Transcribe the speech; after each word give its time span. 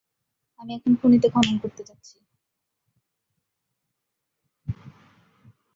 আমি 0.59 0.71
এখন 0.73 0.91
খনিতে 0.95 1.27
খনন 1.29 1.55
করতে 1.57 1.81
যাচ্ছি! 1.83 2.17